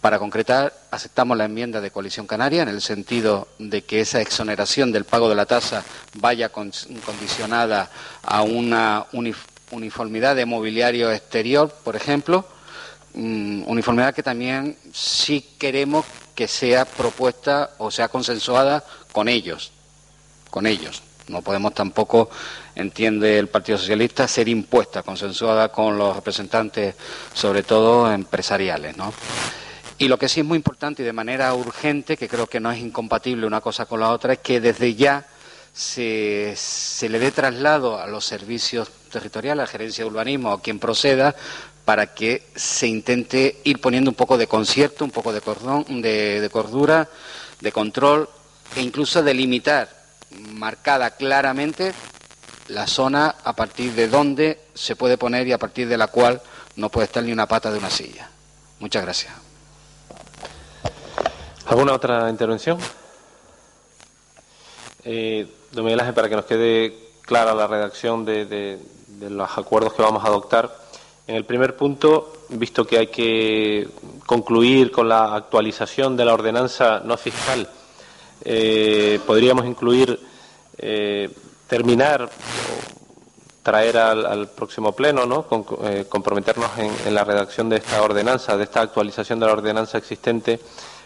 Para 0.01 0.21
concretar, 0.21 0.73
aceptamos 0.93 1.37
la 1.37 1.47
enmienda 1.47 1.81
de 1.81 1.91
Coalición 1.91 2.27
Canaria 2.27 2.63
en 2.63 2.69
el 2.69 2.81
sentido 2.81 3.49
de 3.59 3.83
que 3.83 4.01
esa 4.01 4.21
exoneración 4.21 4.93
del 4.93 5.05
pago 5.05 5.29
de 5.29 5.35
la 5.35 5.47
tasa 5.47 5.85
vaya 6.15 6.51
condicionada 6.51 7.91
a 8.23 8.43
una 8.43 9.07
uniformidad 9.73 10.37
de 10.37 10.47
mobiliario 10.47 11.11
exterior, 11.11 11.75
por 11.83 11.97
ejemplo, 11.97 12.47
uniformidad 13.19 14.15
que 14.15 14.23
también 14.23 14.77
sí 14.93 15.55
queremos 15.59 16.05
que 16.35 16.47
sea 16.47 16.85
propuesta 16.85 17.71
o 17.79 17.91
sea 17.91 18.09
consensuada 18.09 18.85
con 19.13 19.29
ellos, 19.29 19.73
con 20.51 20.67
ellos. 20.67 21.03
No 21.29 21.43
podemos 21.43 21.75
tampoco, 21.75 22.31
entiende 22.75 23.39
el 23.39 23.49
Partido 23.49 23.77
Socialista, 23.77 24.27
ser 24.27 24.49
impuesta, 24.49 25.03
consensuada 25.03 25.71
con 25.71 25.99
los 25.99 26.17
representantes, 26.17 26.95
sobre 27.35 27.63
todo 27.63 28.11
empresariales, 28.11 28.97
¿no? 28.97 29.13
Y 29.99 30.09
lo 30.09 30.17
que 30.17 30.29
sí 30.29 30.41
es 30.41 30.47
muy 30.47 30.57
importante 30.57 31.03
y 31.03 31.05
de 31.05 31.13
manera 31.13 31.53
urgente, 31.55 32.17
que 32.17 32.29
creo 32.29 32.47
que 32.47 32.61
no 32.61 32.71
es 32.71 32.79
incompatible 32.79 33.47
una 33.47 33.61
cosa 33.61 33.85
con 33.85 34.01
la 34.01 34.11
otra, 34.11 34.35
es 34.35 34.39
que 34.39 34.61
desde 34.61 34.95
ya 34.95 35.27
se, 35.73 36.57
le 37.09 37.19
dé 37.19 37.31
traslado 37.31 38.01
a 38.01 38.07
los 38.07 38.25
servicios 38.25 38.89
territoriales, 39.11 39.63
a 39.63 39.67
la 39.67 39.71
gerencia 39.71 40.05
de 40.05 40.11
urbanismo 40.11 40.53
o 40.53 40.59
quien 40.59 40.79
proceda, 40.79 41.35
para 41.89 42.13
que 42.13 42.43
se 42.55 42.87
intente 42.87 43.63
ir 43.65 43.81
poniendo 43.81 44.11
un 44.11 44.15
poco 44.15 44.37
de 44.37 44.47
concierto, 44.47 45.07
un 45.07 45.11
poco 45.11 45.33
de, 45.33 45.41
cordón, 45.41 46.03
de, 46.03 46.47
cordura, 46.53 47.09
de 47.63 47.73
control 47.73 48.29
e 48.77 48.83
incluso 48.83 49.23
delimitar 49.23 49.89
marcada 50.53 51.13
claramente 51.13 51.95
la 52.67 52.87
zona 52.87 53.37
a 53.43 53.55
partir 53.55 53.95
de 53.95 54.07
donde 54.07 54.61
se 54.75 54.97
puede 54.97 55.17
poner 55.17 55.49
y 55.49 55.53
a 55.53 55.59
partir 55.59 55.89
de 55.89 55.97
la 55.97 56.09
cual 56.09 56.43
no 56.77 56.91
puede 56.91 57.07
estar 57.07 57.25
ni 57.25 57.33
una 57.33 57.47
pata 57.47 57.73
de 57.73 57.79
una 57.79 57.89
silla. 57.89 58.29
Muchas 58.81 59.03
gracias. 59.03 59.33
¿Alguna 61.69 61.95
otra 61.95 62.29
intervención? 62.29 62.77
Eh, 65.05 65.51
para 66.15 66.29
que 66.29 66.37
nos 66.37 66.45
quede 66.45 67.15
clara 67.23 67.55
la 67.55 67.67
redacción 67.67 68.27
de, 68.27 68.79
los 69.21 69.57
acuerdos 69.57 69.95
que 69.95 70.03
vamos 70.03 70.23
a 70.23 70.27
adoptar. 70.27 70.88
En 71.29 71.37
el 71.37 71.45
primer 71.45 71.77
punto, 71.77 72.33
visto 72.49 72.87
que 72.87 72.97
hay 72.97 73.09
que 73.09 73.87
concluir 74.25 74.91
con 74.91 75.11
la 75.11 75.35
actualización 75.35 76.17
de 76.17 76.25
la 76.25 76.33
ordenanza 76.33 77.03
no 77.05 77.19
fiscal, 77.19 77.69
eh, 78.43 79.21
podríamos 79.27 79.67
incluir 79.67 80.19
eh, 80.79 81.29
terminar 81.67 82.31
traer 83.63 83.99
al, 83.99 84.49
próximo 84.49 84.93
pleno, 84.93 85.27
¿no? 85.27 85.45
Eh, 85.85 86.07
comprometernos 86.09 86.71
en, 86.79 87.15
la 87.15 87.25
redacción 87.25 87.69
de 87.69 87.77
esta 87.77 88.03
ordenanza, 88.03 88.57
de 88.57 88.65
esta 88.65 88.81
actualización 88.81 89.39
de 89.39 89.45
la 89.45 89.53
ordenanza 89.53 89.99
existente 89.99 90.59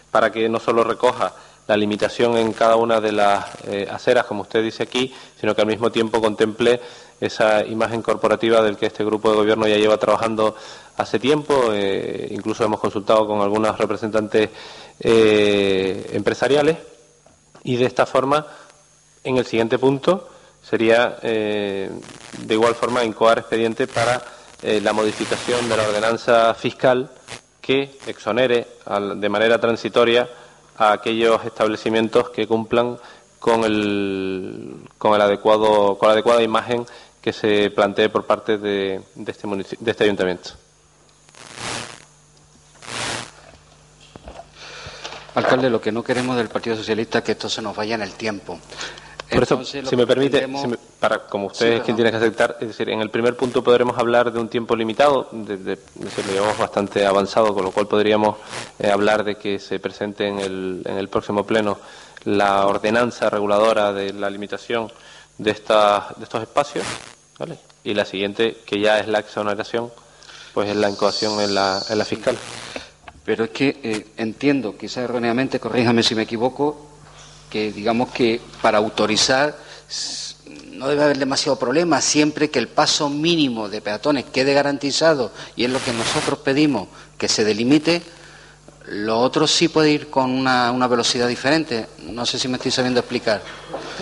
para 0.09 0.31
que 0.31 0.47
no 0.47 0.61
solo 0.61 0.85
recoja 0.85 1.33
la 1.67 1.77
limitación 1.77 2.37
en 2.37 2.53
cada 2.53 2.75
una 2.75 2.99
de 2.99 3.11
las 3.11 3.45
eh, 3.67 3.87
aceras, 3.89 4.25
como 4.25 4.41
usted 4.41 4.63
dice 4.63 4.83
aquí, 4.83 5.13
sino 5.39 5.55
que 5.55 5.61
al 5.61 5.67
mismo 5.67 5.91
tiempo 5.91 6.21
contemple 6.21 6.79
esa 7.25 7.65
imagen 7.65 8.01
corporativa 8.01 8.61
del 8.61 8.77
que 8.77 8.87
este 8.87 9.03
grupo 9.03 9.29
de 9.29 9.37
gobierno 9.37 9.67
ya 9.67 9.77
lleva 9.77 9.97
trabajando 9.97 10.55
hace 10.97 11.19
tiempo. 11.19 11.69
Eh, 11.71 12.27
incluso 12.31 12.63
hemos 12.63 12.79
consultado 12.79 13.27
con 13.27 13.41
algunos 13.41 13.77
representantes 13.77 14.49
eh, 14.99 16.11
empresariales 16.13 16.77
y 17.63 17.75
de 17.77 17.85
esta 17.85 18.05
forma, 18.05 18.45
en 19.23 19.37
el 19.37 19.45
siguiente 19.45 19.79
punto, 19.79 20.29
sería 20.61 21.17
de 21.21 21.89
igual 22.49 22.73
forma 22.73 23.03
incoar 23.03 23.39
expediente 23.39 23.85
para 23.85 24.21
la 24.61 24.93
modificación 24.93 25.67
de 25.67 25.75
la 25.75 25.83
ordenanza 25.83 26.53
fiscal 26.53 27.09
que 27.61 27.97
exonere 28.07 28.67
de 29.15 29.29
manera 29.29 29.59
transitoria 29.59 30.29
a 30.77 30.91
aquellos 30.91 31.43
establecimientos 31.45 32.29
que 32.29 32.47
cumplan 32.47 32.97
con 33.39 33.63
el, 33.63 34.75
con 34.97 35.13
el 35.15 35.21
adecuado 35.21 35.97
con 35.97 36.07
la 36.07 36.13
adecuada 36.13 36.41
imagen 36.41 36.85
que 37.23 37.31
se 37.31 37.69
plantee 37.69 38.09
por 38.09 38.25
parte 38.25 38.57
de, 38.57 39.01
de 39.15 39.31
este 39.31 39.47
de 39.79 39.91
este 39.91 40.03
ayuntamiento. 40.03 40.51
Alcalde, 45.35 45.69
lo 45.69 45.81
que 45.81 45.91
no 45.91 46.03
queremos 46.03 46.35
del 46.35 46.49
Partido 46.49 46.75
Socialista 46.75 47.19
es 47.19 47.23
que 47.23 47.31
esto 47.31 47.49
se 47.49 47.61
nos 47.61 47.75
vaya 47.75 47.95
en 47.95 48.01
el 48.01 48.11
tiempo. 48.11 48.59
Por 49.31 49.41
eso, 49.41 49.63
si 49.63 49.95
me 49.95 50.05
permite, 50.05 50.47
para, 50.99 51.25
como 51.25 51.47
usted 51.47 51.73
es 51.73 51.81
quien 51.81 51.95
tiene 51.95 52.11
que 52.11 52.17
aceptar, 52.17 52.57
es 52.59 52.67
decir, 52.67 52.89
en 52.89 53.01
el 53.01 53.09
primer 53.09 53.35
punto 53.35 53.63
podremos 53.63 53.97
hablar 53.97 54.31
de 54.31 54.39
un 54.39 54.47
tiempo 54.47 54.75
limitado, 54.75 55.29
de, 55.31 55.57
de, 55.57 55.79
lo 55.95 56.31
llevamos 56.31 56.57
bastante 56.59 57.03
avanzado, 57.05 57.51
con 57.53 57.63
lo 57.63 57.71
cual 57.71 57.87
podríamos 57.87 58.37
eh, 58.77 58.91
hablar 58.91 59.23
de 59.23 59.35
que 59.35 59.57
se 59.57 59.79
presente 59.79 60.27
en 60.27 60.37
el, 60.39 60.81
en 60.85 60.97
el 60.97 61.07
próximo 61.07 61.45
pleno 61.47 61.79
la 62.25 62.67
ordenanza 62.67 63.29
reguladora 63.29 63.91
de 63.91 64.13
la 64.13 64.29
limitación 64.29 64.91
de, 65.37 65.49
esta, 65.49 66.13
de 66.15 66.25
estos 66.25 66.41
espacios, 66.43 66.85
¿vale? 67.37 67.57
y 67.83 67.93
la 67.93 68.05
siguiente, 68.05 68.57
que 68.65 68.79
ya 68.79 68.99
es 68.99 69.07
la 69.07 69.19
exoneración, 69.19 69.91
pues 70.53 70.69
es 70.69 70.75
la 70.75 70.89
incoación 70.89 71.41
en 71.41 71.53
la, 71.53 71.81
en 71.89 71.97
la 71.97 72.05
fiscal. 72.05 72.37
Pero 73.25 73.45
es 73.45 73.49
que 73.51 73.79
eh, 73.83 74.07
entiendo, 74.17 74.77
quizás 74.77 75.03
erróneamente, 75.05 75.59
corríjame 75.59 76.03
si 76.03 76.15
me 76.15 76.23
equivoco, 76.23 76.87
que 77.49 77.71
digamos 77.71 78.09
que 78.11 78.41
para 78.61 78.77
autorizar 78.77 79.55
no 80.71 80.87
debe 80.87 81.03
haber 81.03 81.17
demasiado 81.17 81.57
problema 81.57 82.01
siempre 82.01 82.49
que 82.49 82.59
el 82.59 82.67
paso 82.67 83.09
mínimo 83.09 83.69
de 83.69 83.81
peatones 83.81 84.25
quede 84.25 84.53
garantizado 84.53 85.31
y 85.55 85.65
es 85.65 85.69
lo 85.69 85.79
que 85.79 85.93
nosotros 85.93 86.39
pedimos 86.39 86.87
que 87.17 87.27
se 87.27 87.43
delimite, 87.43 88.01
lo 88.87 89.19
otro 89.19 89.47
sí 89.47 89.67
puede 89.67 89.91
ir 89.91 90.09
con 90.09 90.31
una, 90.31 90.71
una 90.71 90.87
velocidad 90.87 91.27
diferente. 91.27 91.87
No 91.99 92.25
sé 92.25 92.37
si 92.37 92.47
me 92.47 92.57
estoy 92.57 92.71
sabiendo 92.71 92.99
explicar. 92.99 93.41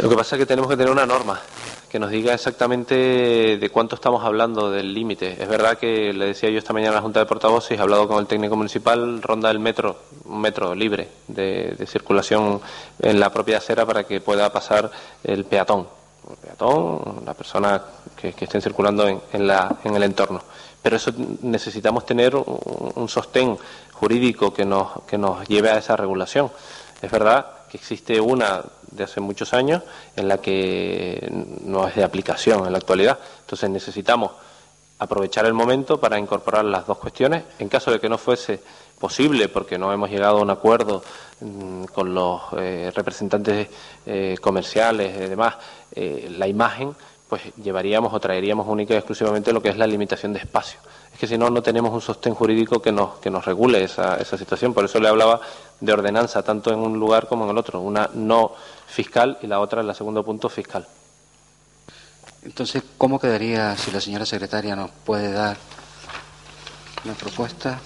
Lo 0.01 0.09
que 0.09 0.15
pasa 0.15 0.35
es 0.35 0.39
que 0.39 0.45
tenemos 0.45 0.69
que 0.69 0.77
tener 0.77 0.91
una 0.91 1.05
norma 1.05 1.39
que 1.91 1.99
nos 1.99 2.09
diga 2.09 2.33
exactamente 2.33 3.57
de 3.57 3.69
cuánto 3.69 3.95
estamos 3.95 4.23
hablando 4.23 4.71
del 4.71 4.93
límite. 4.93 5.35
Es 5.37 5.49
verdad 5.49 5.77
que 5.77 6.13
le 6.13 6.27
decía 6.27 6.49
yo 6.49 6.57
esta 6.57 6.71
mañana 6.71 6.93
a 6.93 6.95
la 6.95 7.01
Junta 7.01 7.19
de 7.19 7.25
Portavoces, 7.25 7.77
he 7.77 7.81
hablado 7.81 8.07
con 8.07 8.19
el 8.19 8.27
técnico 8.27 8.55
municipal, 8.55 9.21
ronda 9.21 9.51
el 9.51 9.59
metro, 9.59 9.97
un 10.23 10.39
metro 10.39 10.73
libre 10.73 11.09
de, 11.27 11.75
circulación 11.85 12.61
en 12.99 13.19
la 13.19 13.29
propia 13.29 13.57
acera 13.57 13.85
para 13.85 14.05
que 14.05 14.21
pueda 14.21 14.53
pasar 14.53 14.89
el 15.21 15.43
peatón. 15.43 15.85
El 16.29 16.37
peatón, 16.37 17.23
la 17.25 17.33
persona 17.33 17.81
que, 18.15 18.29
esté 18.29 18.61
circulando 18.61 19.05
en, 19.09 19.19
en, 19.33 19.93
el 19.93 20.03
entorno. 20.03 20.41
Pero 20.81 20.95
eso 20.95 21.11
necesitamos 21.41 22.05
tener 22.05 22.37
un, 22.37 22.93
un 22.95 23.09
sostén 23.09 23.57
jurídico 23.91 24.53
que 24.53 24.63
nos, 24.63 25.03
que 25.05 25.17
nos 25.17 25.45
lleve 25.45 25.69
a 25.69 25.77
esa 25.77 25.97
regulación. 25.97 26.49
Es 27.01 27.11
verdad 27.11 27.47
que 27.71 27.77
existe 27.77 28.19
una 28.19 28.61
de 28.91 29.05
hace 29.05 29.21
muchos 29.21 29.53
años 29.53 29.81
en 30.17 30.27
la 30.27 30.39
que 30.39 31.25
no 31.63 31.87
es 31.87 31.95
de 31.95 32.03
aplicación 32.03 32.65
en 32.65 32.73
la 32.73 32.79
actualidad. 32.79 33.17
Entonces 33.39 33.69
necesitamos 33.69 34.31
aprovechar 34.99 35.45
el 35.45 35.53
momento 35.53 35.97
para 35.97 36.19
incorporar 36.19 36.65
las 36.65 36.85
dos 36.85 36.97
cuestiones. 36.97 37.43
En 37.59 37.69
caso 37.69 37.89
de 37.89 38.01
que 38.01 38.09
no 38.09 38.17
fuese 38.17 38.59
posible, 38.99 39.47
porque 39.47 39.77
no 39.77 39.93
hemos 39.93 40.09
llegado 40.09 40.39
a 40.39 40.41
un 40.41 40.49
acuerdo 40.49 41.01
mm, 41.39 41.85
con 41.85 42.13
los 42.13 42.41
eh, 42.57 42.91
representantes 42.93 43.69
eh, 44.05 44.35
comerciales 44.41 45.15
y 45.15 45.29
demás, 45.29 45.55
eh, 45.95 46.27
la 46.37 46.49
imagen, 46.49 46.93
pues 47.31 47.43
llevaríamos 47.63 48.13
o 48.13 48.19
traeríamos 48.19 48.67
única 48.67 48.93
y 48.93 48.97
exclusivamente 48.97 49.53
lo 49.53 49.61
que 49.61 49.69
es 49.69 49.77
la 49.77 49.87
limitación 49.87 50.33
de 50.33 50.39
espacio 50.39 50.81
es 51.13 51.17
que 51.17 51.27
si 51.27 51.37
no, 51.37 51.49
no 51.49 51.63
tenemos 51.63 51.93
un 51.93 52.01
sostén 52.01 52.33
jurídico 52.33 52.81
que 52.81 52.91
nos, 52.91 53.19
que 53.19 53.29
nos 53.29 53.45
regule 53.45 53.81
esa, 53.85 54.17
esa 54.17 54.37
situación. 54.37 54.73
Por 54.73 54.83
eso 54.83 54.99
le 54.99 55.07
hablaba 55.07 55.39
de 55.79 55.93
ordenanza, 55.93 56.43
tanto 56.43 56.73
en 56.73 56.79
un 56.79 56.99
lugar 56.99 57.29
como 57.29 57.45
en 57.45 57.51
el 57.51 57.57
otro. 57.57 57.79
Una 57.79 58.09
no 58.13 58.51
fiscal 58.85 59.37
y 59.41 59.47
la 59.47 59.61
otra, 59.61 59.81
en 59.81 59.87
el 59.87 59.95
segundo 59.95 60.25
punto, 60.25 60.49
fiscal. 60.49 60.85
Entonces, 62.43 62.83
¿cómo 62.97 63.17
quedaría 63.17 63.77
si 63.77 63.91
la 63.91 64.01
señora 64.01 64.25
secretaria 64.25 64.75
nos 64.75 64.91
puede 64.91 65.31
dar 65.31 65.55
una 67.05 67.13
propuesta? 67.13 67.79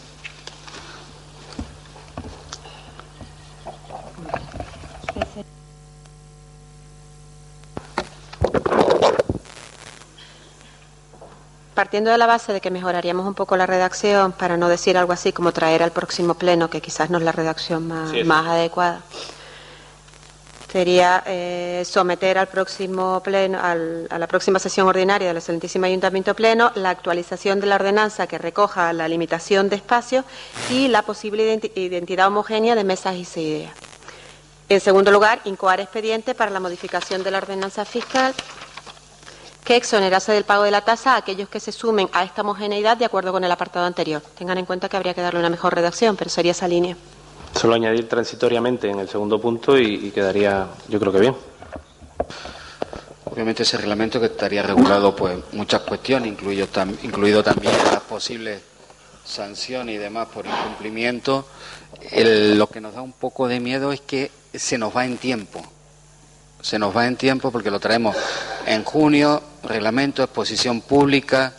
Partiendo 11.76 12.10
de 12.10 12.18
la 12.18 12.26
base 12.26 12.54
de 12.54 12.62
que 12.62 12.72
mejoraríamos 12.72 13.28
un 13.28 13.36
poco 13.36 13.58
la 13.58 13.68
redacción, 13.68 14.32
para 14.32 14.58
no 14.58 14.70
decir 14.70 14.98
algo 14.98 15.14
así 15.14 15.32
como 15.32 15.52
traer 15.52 15.84
al 15.84 15.92
próximo 15.92 16.34
pleno, 16.34 16.70
que 16.70 16.82
quizás 16.82 17.10
no 17.10 17.20
es 17.20 17.24
la 17.24 17.32
redacción 17.32 17.88
más, 17.88 18.12
más 18.26 18.48
adecuada, 18.48 19.02
sería 20.72 21.24
eh, 21.26 21.84
someter 21.86 22.38
al 22.38 22.48
próximo 22.48 23.22
pleno, 23.24 23.60
a 23.62 24.18
la 24.18 24.28
próxima 24.28 24.60
sesión 24.60 24.88
ordinaria 24.88 25.28
del 25.28 25.38
excelentísimo 25.38 25.86
Ayuntamiento 25.86 26.34
Pleno 26.34 26.72
la 26.76 26.90
actualización 26.90 27.62
de 27.62 27.68
la 27.68 27.76
ordenanza 27.76 28.28
que 28.28 28.38
recoja 28.38 28.92
la 28.92 29.08
limitación 29.08 29.70
de 29.70 29.78
espacios 29.78 30.26
y 30.70 30.88
la 30.88 31.02
posible 31.04 31.62
identidad 31.76 32.28
homogénea 32.28 32.76
de 32.76 32.84
mesas 32.84 33.16
y 33.16 33.40
ideas. 33.40 33.72
En 34.68 34.82
segundo 34.82 35.12
lugar, 35.12 35.42
incoar 35.46 35.80
expediente 35.80 36.34
para 36.34 36.50
la 36.50 36.60
modificación 36.60 37.24
de 37.24 37.32
la 37.32 37.38
ordenanza 37.38 37.86
fiscal 37.86 38.34
que 39.66 39.76
exonerase 39.76 40.32
del 40.32 40.44
pago 40.44 40.64
de 40.64 40.72
la 40.72 40.82
tasa 40.82 41.16
a 41.16 41.18
aquellos 41.18 41.50
que 41.50 41.60
se 41.60 41.72
sumen 41.72 42.08
a 42.14 42.24
esta 42.24 42.44
homogeneidad 42.44 42.98
de 42.98 43.06
acuerdo 43.06 43.32
con 43.32 43.44
el 43.44 43.52
apartado 43.52 43.86
anterior. 43.86 44.22
Tengan 44.38 44.60
en 44.60 44.66
cuenta 44.66 44.88
que 44.88 44.96
habría 44.96 45.16
que 45.16 45.22
darle 45.22 45.40
una 45.40 45.50
mejor 45.50 45.74
redacción, 45.74 46.16
pero 46.16 46.30
sería 46.30 46.52
esa 46.52 46.68
línea. 46.68 46.96
Solo 47.60 47.74
añadir 47.74 48.08
transitoriamente 48.08 48.90
en 48.90 49.00
el 49.00 49.10
segundo 49.10 49.42
punto 49.42 49.78
y, 49.78 50.12
quedaría, 50.12 50.68
yo 50.88 51.00
creo 51.00 51.12
que 51.12 51.20
bien. 51.20 51.36
Obviamente 53.26 53.64
ese 53.64 53.78
reglamento 53.78 54.20
que 54.20 54.28
estaría 54.28 54.62
regulado 54.62 55.16
pues 55.16 55.40
muchas 55.52 55.82
cuestiones, 55.82 56.32
incluido, 56.32 56.68
incluido 57.02 57.44
también 57.44 57.74
las 57.92 58.02
posibles 58.02 58.62
sanciones 59.26 59.96
y 59.96 59.98
demás 59.98 60.28
por 60.28 60.46
incumplimiento. 60.46 61.48
lo 62.14 62.68
que 62.68 62.82
nos 62.82 62.94
da 62.94 63.02
un 63.02 63.14
poco 63.14 63.48
de 63.48 63.60
miedo 63.60 63.92
es 63.92 64.02
que 64.02 64.32
se 64.54 64.78
nos 64.78 64.96
va 64.96 65.06
en 65.06 65.18
tiempo. 65.18 65.64
Se 66.66 66.80
nos 66.80 66.98
va 66.98 67.06
en 67.06 67.16
tiempo 67.16 67.52
porque 67.52 67.70
lo 67.70 67.80
traemos 67.80 68.16
en 68.66 68.84
junio, 68.84 69.40
reglamento, 69.62 70.24
exposición 70.24 70.82
pública 70.82 71.54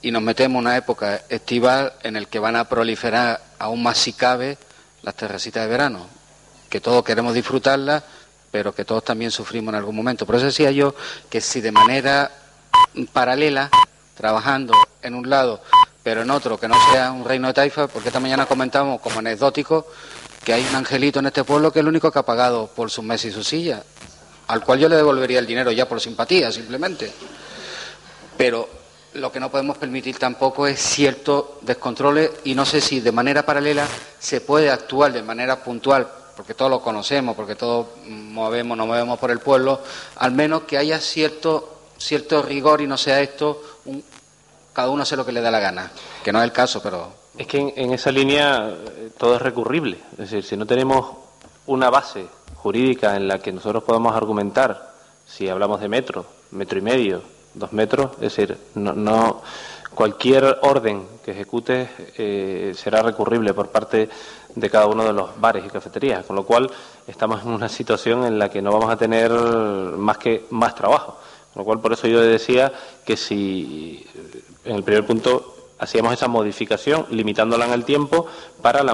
y 0.00 0.10
nos 0.10 0.22
metemos 0.22 0.60
en 0.60 0.66
una 0.68 0.76
época 0.78 1.20
estival 1.28 1.92
en 2.02 2.16
el 2.16 2.28
que 2.28 2.38
van 2.38 2.56
a 2.56 2.66
proliferar 2.66 3.42
aún 3.58 3.82
más 3.82 3.98
si 3.98 4.14
cabe 4.14 4.56
las 5.02 5.16
terracitas 5.16 5.64
de 5.64 5.68
verano, 5.68 6.06
que 6.70 6.80
todos 6.80 7.04
queremos 7.04 7.34
disfrutarlas, 7.34 8.02
pero 8.50 8.74
que 8.74 8.86
todos 8.86 9.04
también 9.04 9.30
sufrimos 9.30 9.68
en 9.72 9.80
algún 9.80 9.94
momento. 9.94 10.24
Por 10.24 10.36
eso 10.36 10.46
decía 10.46 10.70
yo 10.70 10.94
que 11.28 11.42
si 11.42 11.60
de 11.60 11.70
manera 11.70 12.30
paralela, 13.12 13.68
trabajando 14.16 14.72
en 15.02 15.14
un 15.14 15.28
lado, 15.28 15.60
pero 16.02 16.22
en 16.22 16.30
otro, 16.30 16.58
que 16.58 16.68
no 16.68 16.76
sea 16.90 17.12
un 17.12 17.26
reino 17.26 17.48
de 17.48 17.52
taifa, 17.52 17.86
porque 17.86 18.08
esta 18.08 18.18
mañana 18.18 18.46
comentamos 18.46 18.98
como 19.02 19.18
anecdótico 19.18 19.88
que 20.42 20.54
hay 20.54 20.66
un 20.66 20.74
angelito 20.74 21.18
en 21.18 21.26
este 21.26 21.44
pueblo 21.44 21.70
que 21.70 21.80
es 21.80 21.82
el 21.82 21.88
único 21.88 22.10
que 22.10 22.18
ha 22.18 22.22
pagado 22.22 22.68
por 22.68 22.90
su 22.90 23.02
mes 23.02 23.22
y 23.26 23.30
su 23.30 23.44
silla, 23.44 23.82
al 24.48 24.64
cual 24.64 24.78
yo 24.78 24.88
le 24.88 24.96
devolvería 24.96 25.38
el 25.38 25.46
dinero 25.46 25.70
ya 25.70 25.88
por 25.88 26.00
simpatía, 26.00 26.50
simplemente. 26.50 27.12
Pero 28.36 28.68
lo 29.14 29.30
que 29.30 29.40
no 29.40 29.50
podemos 29.50 29.78
permitir 29.78 30.18
tampoco 30.18 30.66
es 30.66 30.80
ciertos 30.80 31.44
descontroles 31.62 32.30
y 32.44 32.54
no 32.54 32.64
sé 32.64 32.80
si 32.80 33.00
de 33.00 33.12
manera 33.12 33.44
paralela 33.44 33.86
se 34.18 34.40
puede 34.40 34.70
actuar 34.70 35.12
de 35.12 35.22
manera 35.22 35.62
puntual, 35.62 36.08
porque 36.36 36.54
todos 36.54 36.70
lo 36.70 36.80
conocemos, 36.80 37.36
porque 37.36 37.56
todos 37.56 37.88
movemos, 38.06 38.76
nos 38.76 38.86
movemos 38.86 39.18
por 39.18 39.30
el 39.30 39.38
pueblo, 39.38 39.80
al 40.16 40.32
menos 40.32 40.62
que 40.62 40.78
haya 40.78 40.98
cierto, 40.98 41.80
cierto 41.98 42.42
rigor 42.42 42.80
y 42.80 42.86
no 42.86 42.96
sea 42.96 43.20
esto 43.20 43.62
un, 43.84 44.02
cada 44.72 44.90
uno 44.90 45.02
hace 45.02 45.16
lo 45.16 45.26
que 45.26 45.32
le 45.32 45.40
da 45.40 45.50
la 45.50 45.60
gana, 45.60 45.90
que 46.22 46.32
no 46.32 46.38
es 46.38 46.44
el 46.44 46.52
caso, 46.52 46.80
pero... 46.82 47.12
Es 47.36 47.46
que 47.46 47.74
en 47.76 47.92
esa 47.92 48.10
línea 48.10 48.68
eh, 48.68 49.10
todo 49.16 49.36
es 49.36 49.42
recurrible, 49.42 49.98
es 50.12 50.18
decir, 50.18 50.42
si 50.42 50.56
no 50.56 50.66
tenemos 50.66 51.16
una 51.66 51.90
base 51.90 52.26
jurídica 52.62 53.16
en 53.16 53.28
la 53.28 53.38
que 53.38 53.52
nosotros 53.52 53.82
podamos 53.84 54.14
argumentar, 54.14 54.92
si 55.26 55.48
hablamos 55.48 55.80
de 55.80 55.88
metro, 55.88 56.26
metro 56.50 56.78
y 56.78 56.82
medio, 56.82 57.22
dos 57.54 57.72
metros, 57.72 58.12
es 58.14 58.36
decir, 58.36 58.56
no, 58.74 59.42
cualquier 59.94 60.58
orden 60.62 61.06
que 61.24 61.32
ejecute 61.32 61.88
eh, 62.16 62.72
será 62.74 63.02
recurrible 63.02 63.54
por 63.54 63.68
parte 63.68 64.08
de 64.54 64.70
cada 64.70 64.86
uno 64.86 65.04
de 65.04 65.12
los 65.12 65.40
bares 65.40 65.64
y 65.64 65.68
cafeterías, 65.68 66.24
con 66.24 66.36
lo 66.36 66.44
cual 66.44 66.70
estamos 67.06 67.42
en 67.42 67.50
una 67.50 67.68
situación 67.68 68.24
en 68.24 68.38
la 68.38 68.48
que 68.48 68.62
no 68.62 68.72
vamos 68.72 68.90
a 68.90 68.96
tener 68.96 69.30
más 69.30 70.18
que 70.18 70.46
más 70.50 70.74
trabajo. 70.74 71.18
Con 71.52 71.60
lo 71.60 71.64
cual, 71.64 71.80
por 71.80 71.92
eso 71.92 72.06
yo 72.06 72.20
decía 72.20 72.72
que 73.04 73.16
si 73.16 74.06
en 74.64 74.76
el 74.76 74.82
primer 74.82 75.06
punto 75.06 75.57
hacíamos 75.78 76.12
esa 76.12 76.28
modificación 76.28 77.06
limitándola 77.10 77.66
en 77.66 77.72
el 77.72 77.84
tiempo 77.84 78.26
para 78.60 78.84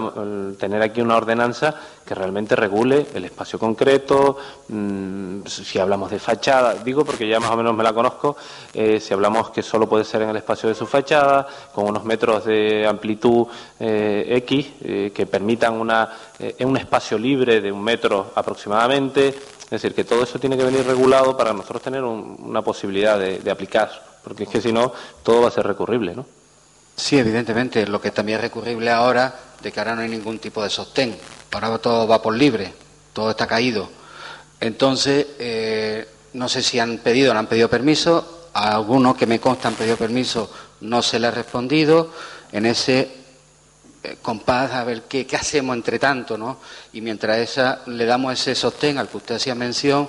tener 0.58 0.82
aquí 0.82 1.00
una 1.00 1.16
ordenanza 1.16 1.74
que 2.04 2.14
realmente 2.14 2.54
regule 2.54 3.06
el 3.14 3.24
espacio 3.24 3.58
concreto, 3.58 4.36
mm, 4.68 5.46
si 5.46 5.78
hablamos 5.78 6.10
de 6.10 6.18
fachada, 6.18 6.74
digo 6.74 7.04
porque 7.04 7.26
ya 7.26 7.40
más 7.40 7.50
o 7.50 7.56
menos 7.56 7.74
me 7.74 7.82
la 7.82 7.94
conozco, 7.94 8.36
eh, 8.74 9.00
si 9.00 9.14
hablamos 9.14 9.50
que 9.50 9.62
solo 9.62 9.88
puede 9.88 10.04
ser 10.04 10.22
en 10.22 10.30
el 10.30 10.36
espacio 10.36 10.68
de 10.68 10.74
su 10.74 10.86
fachada, 10.86 11.46
con 11.72 11.88
unos 11.88 12.04
metros 12.04 12.44
de 12.44 12.86
amplitud 12.86 13.46
eh, 13.80 14.34
X 14.44 14.66
eh, 14.82 15.12
que 15.14 15.26
permitan 15.26 15.74
una, 15.74 16.10
un 16.60 16.76
espacio 16.76 17.16
libre 17.16 17.60
de 17.60 17.72
un 17.72 17.82
metro 17.82 18.32
aproximadamente, 18.34 19.28
es 19.28 19.70
decir, 19.70 19.94
que 19.94 20.04
todo 20.04 20.22
eso 20.22 20.38
tiene 20.38 20.58
que 20.58 20.64
venir 20.64 20.86
regulado 20.86 21.36
para 21.36 21.52
nosotros 21.52 21.80
tener 21.80 22.04
una 22.04 22.60
posibilidad 22.60 23.18
de, 23.18 23.38
de 23.38 23.50
aplicar, 23.50 23.90
porque 24.22 24.44
es 24.44 24.48
que 24.50 24.60
si 24.60 24.72
no, 24.72 24.92
todo 25.22 25.42
va 25.42 25.48
a 25.48 25.50
ser 25.50 25.66
recurrible, 25.66 26.14
¿no? 26.14 26.43
Sí, 26.96 27.18
evidentemente, 27.18 27.86
lo 27.86 28.00
que 28.00 28.10
también 28.10 28.38
es 28.38 28.42
recurrible 28.42 28.90
ahora, 28.90 29.34
de 29.60 29.72
que 29.72 29.80
ahora 29.80 29.96
no 29.96 30.02
hay 30.02 30.08
ningún 30.08 30.38
tipo 30.38 30.62
de 30.62 30.70
sostén, 30.70 31.16
ahora 31.50 31.78
todo 31.78 32.06
va 32.06 32.22
por 32.22 32.34
libre, 32.34 32.72
todo 33.12 33.30
está 33.30 33.46
caído. 33.46 33.88
Entonces, 34.60 35.26
eh, 35.38 36.08
no 36.34 36.48
sé 36.48 36.62
si 36.62 36.78
han 36.78 36.98
pedido 36.98 37.30
o 37.30 37.34
no 37.34 37.40
han 37.40 37.46
pedido 37.46 37.68
permiso, 37.68 38.48
a 38.52 38.74
algunos 38.74 39.16
que 39.16 39.26
me 39.26 39.40
consta 39.40 39.68
han 39.68 39.74
pedido 39.74 39.96
permiso, 39.96 40.50
no 40.82 41.02
se 41.02 41.18
le 41.18 41.26
ha 41.26 41.30
respondido, 41.32 42.12
en 42.52 42.66
ese 42.66 43.10
eh, 44.02 44.16
compás 44.22 44.72
a 44.72 44.84
ver 44.84 45.02
qué, 45.02 45.26
qué, 45.26 45.36
hacemos 45.36 45.74
entre 45.74 45.98
tanto, 45.98 46.38
¿no? 46.38 46.60
Y 46.92 47.00
mientras 47.00 47.38
esa, 47.38 47.82
le 47.86 48.04
damos 48.04 48.32
ese 48.34 48.54
sostén 48.54 48.98
al 48.98 49.08
que 49.08 49.16
usted 49.16 49.36
hacía 49.36 49.54
mención, 49.54 50.08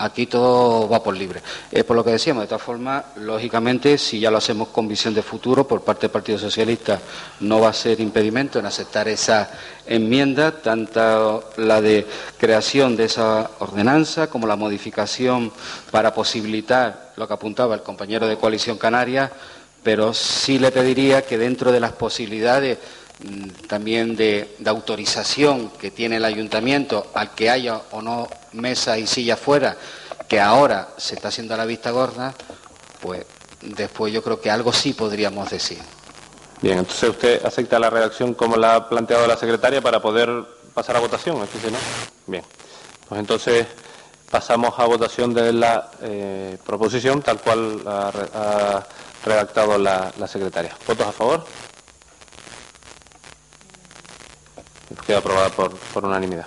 Aquí 0.00 0.26
todo 0.26 0.88
va 0.88 1.02
por 1.02 1.16
libre. 1.16 1.42
Es 1.72 1.82
por 1.82 1.96
lo 1.96 2.04
que 2.04 2.12
decíamos, 2.12 2.44
de 2.44 2.46
todas 2.46 2.62
formas, 2.62 3.04
lógicamente, 3.16 3.98
si 3.98 4.20
ya 4.20 4.30
lo 4.30 4.38
hacemos 4.38 4.68
con 4.68 4.86
visión 4.86 5.12
de 5.12 5.22
futuro, 5.22 5.66
por 5.66 5.82
parte 5.82 6.02
del 6.02 6.12
Partido 6.12 6.38
Socialista 6.38 7.00
no 7.40 7.60
va 7.60 7.70
a 7.70 7.72
ser 7.72 7.98
impedimento 7.98 8.60
en 8.60 8.66
aceptar 8.66 9.08
esa 9.08 9.50
enmienda, 9.86 10.52
tanto 10.52 11.50
la 11.56 11.80
de 11.80 12.06
creación 12.38 12.94
de 12.94 13.06
esa 13.06 13.50
ordenanza 13.58 14.28
como 14.28 14.46
la 14.46 14.54
modificación 14.54 15.50
para 15.90 16.14
posibilitar 16.14 17.12
lo 17.16 17.26
que 17.26 17.34
apuntaba 17.34 17.74
el 17.74 17.82
compañero 17.82 18.28
de 18.28 18.36
Coalición 18.36 18.78
Canaria, 18.78 19.32
pero 19.82 20.14
sí 20.14 20.60
le 20.60 20.70
pediría 20.70 21.22
que 21.22 21.38
dentro 21.38 21.72
de 21.72 21.80
las 21.80 21.92
posibilidades 21.92 22.78
también 23.66 24.16
de, 24.16 24.56
autorización 24.64 25.70
que 25.70 25.90
tiene 25.90 26.16
el 26.16 26.24
ayuntamiento 26.24 27.10
al 27.14 27.34
que 27.34 27.50
haya 27.50 27.80
o 27.90 28.02
no 28.02 28.28
mesa 28.52 28.98
y 28.98 29.06
silla 29.06 29.36
fuera, 29.36 29.76
que 30.28 30.40
ahora 30.40 30.88
se 30.96 31.14
está 31.14 31.28
haciendo 31.28 31.54
a 31.54 31.56
la 31.56 31.64
vista 31.64 31.90
gorda, 31.90 32.34
pues 33.00 33.24
después 33.62 34.12
yo 34.12 34.22
creo 34.22 34.40
que 34.40 34.50
algo 34.50 34.72
sí 34.72 34.92
podríamos 34.92 35.50
decir. 35.50 35.78
Bien, 36.60 36.78
entonces 36.78 37.10
usted 37.10 37.44
acepta 37.44 37.78
la 37.78 37.90
redacción 37.90 38.34
como 38.34 38.56
la 38.56 38.74
ha 38.74 38.88
planteado 38.88 39.26
la 39.26 39.36
secretaria 39.36 39.80
para 39.80 40.00
poder 40.00 40.28
pasar 40.74 40.96
a 40.96 41.00
votación, 41.00 41.36
¿es 41.42 41.72
no? 41.72 41.78
Bien, 42.26 42.44
pues 43.08 43.20
entonces 43.20 43.66
pasamos 44.30 44.78
a 44.78 44.84
votación 44.84 45.32
de 45.32 45.52
la 45.52 45.90
eh, 46.02 46.58
proposición 46.64 47.22
tal 47.22 47.40
cual 47.40 47.80
ha, 47.86 48.84
redactado 49.24 49.78
la, 49.78 50.12
secretaria. 50.26 50.76
¿Votos 50.86 51.06
a 51.06 51.12
favor? 51.12 51.44
Queda 55.06 55.18
aprobada 55.18 55.50
por 55.50 56.04
unanimidad. 56.04 56.46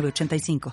85 0.00 0.70